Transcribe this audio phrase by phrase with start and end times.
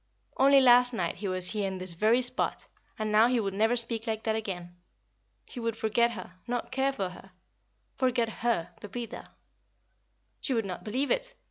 [0.37, 2.65] Only last night he was here in this very spot,
[2.97, 4.75] and now he would never speak like that again.
[5.45, 7.29] He would forget her, not care for her
[7.99, 9.29] forget her, Pepita.
[10.39, 11.35] She would not believe it.